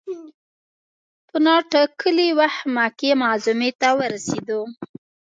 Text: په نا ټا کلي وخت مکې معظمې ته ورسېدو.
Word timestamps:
په 1.29 1.37
نا 1.45 1.55
ټا 1.71 1.81
کلي 1.99 2.29
وخت 2.39 2.61
مکې 2.75 3.11
معظمې 3.21 3.71
ته 3.81 3.89
ورسېدو. 3.99 4.61